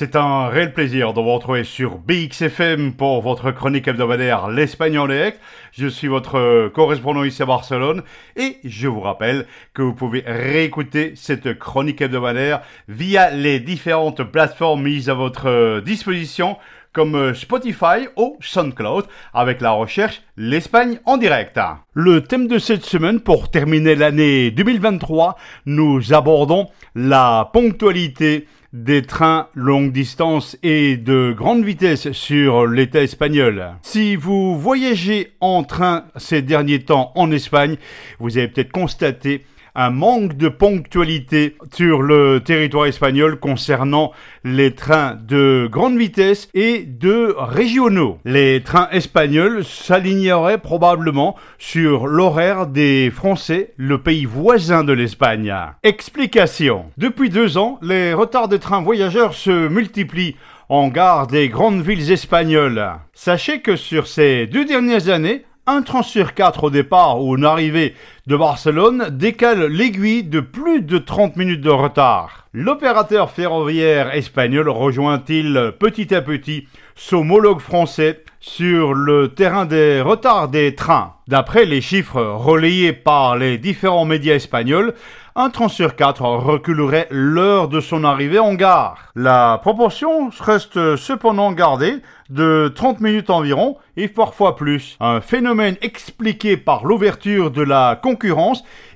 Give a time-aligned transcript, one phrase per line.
[0.00, 5.06] C'est un réel plaisir de vous retrouver sur BXFM pour votre chronique hebdomadaire L'Espagne en
[5.06, 5.38] direct.
[5.72, 8.02] Je suis votre correspondant ici à Barcelone
[8.34, 9.44] et je vous rappelle
[9.74, 16.56] que vous pouvez réécouter cette chronique hebdomadaire via les différentes plateformes mises à votre disposition
[16.94, 19.04] comme Spotify ou SoundCloud
[19.34, 21.60] avec la recherche L'Espagne en direct.
[21.92, 25.36] Le thème de cette semaine pour terminer l'année 2023,
[25.66, 33.74] nous abordons la ponctualité des trains longue distance et de grande vitesse sur l'État espagnol.
[33.82, 37.76] Si vous voyagez en train ces derniers temps en Espagne,
[38.20, 44.12] vous avez peut-être constaté un manque de ponctualité sur le territoire espagnol concernant
[44.44, 48.18] les trains de grande vitesse et de régionaux.
[48.24, 55.54] Les trains espagnols s'aligneraient probablement sur l'horaire des Français, le pays voisin de l'Espagne.
[55.82, 56.86] Explication.
[56.96, 60.36] Depuis deux ans, les retards des trains voyageurs se multiplient
[60.68, 62.84] en gare des grandes villes espagnoles.
[63.12, 67.44] Sachez que sur ces deux dernières années, un train sur quatre au départ ou une
[67.44, 67.94] arrivée
[68.30, 72.46] de Barcelone décale l'aiguille de plus de 30 minutes de retard.
[72.52, 80.46] L'opérateur ferroviaire espagnol rejoint-il petit à petit son homologue français sur le terrain des retards
[80.46, 81.14] des trains?
[81.26, 84.94] D'après les chiffres relayés par les différents médias espagnols,
[85.36, 89.12] un train sur quatre reculerait l'heure de son arrivée en gare.
[89.14, 94.96] La proportion reste cependant gardée de 30 minutes environ et parfois plus.
[95.00, 97.98] Un phénomène expliqué par l'ouverture de la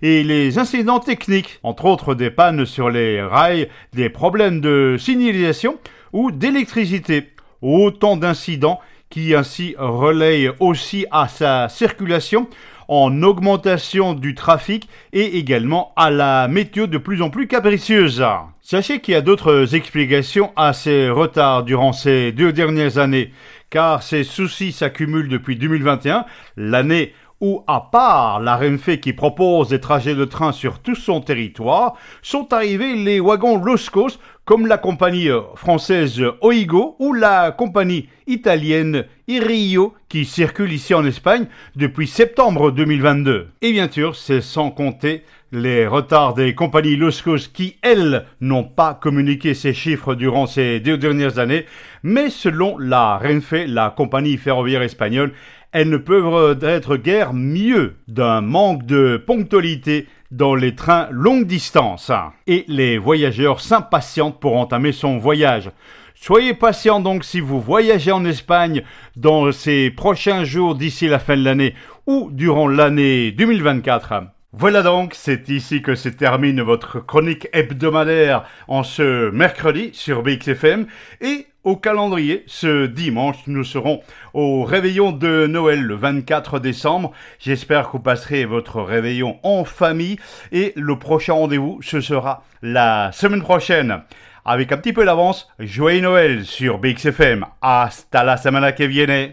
[0.03, 5.79] et les incidents techniques, entre autres des pannes sur les rails, des problèmes de signalisation
[6.13, 7.31] ou d'électricité.
[7.63, 12.49] Autant d'incidents qui ainsi relaye aussi à sa circulation
[12.89, 18.25] en augmentation du trafic et également à la météo de plus en plus capricieuse.
[18.61, 23.33] Sachez qu'il y a d'autres explications à ces retards durant ces deux dernières années,
[23.71, 26.25] car ces soucis s'accumulent depuis 2021,
[26.57, 27.15] l'année
[27.45, 31.95] où, à part la Renfe qui propose des trajets de train sur tout son territoire,
[32.23, 39.93] sont arrivés les wagons Loscos comme la compagnie française Oigo ou la compagnie italienne Irio
[40.09, 41.47] qui circule ici en Espagne
[41.77, 43.49] depuis septembre 2022.
[43.61, 45.23] Et bien sûr, c'est sans compter
[45.53, 50.97] les retards des compagnies Loscos qui, elles, n'ont pas communiqué ces chiffres durant ces deux
[50.99, 51.67] dernières années,
[52.03, 55.33] mais selon la Renfe, la compagnie ferroviaire espagnole,
[55.75, 62.13] elles ne peuvent être guère mieux d'un manque de ponctualité dans les trains longue distance.
[62.47, 65.73] Et les voyageurs s'impatientent pour entamer son voyage.
[66.15, 68.85] Soyez patient donc si vous voyagez en Espagne
[69.17, 71.75] dans ces prochains jours d'ici la fin de l'année
[72.07, 74.34] ou durant l'année 2024.
[74.57, 80.87] Voilà donc, c'est ici que se termine votre chronique hebdomadaire en ce mercredi sur BXFM
[81.21, 84.01] et au calendrier, ce dimanche, nous serons
[84.33, 87.11] au réveillon de Noël le 24 décembre.
[87.41, 90.19] J'espère que vous passerez votre réveillon en famille
[90.53, 94.03] et le prochain rendez-vous, ce sera la semaine prochaine.
[94.45, 97.45] Avec un petit peu d'avance, joyeux Noël sur BXFM.
[97.61, 99.33] Hasta la semana que viene.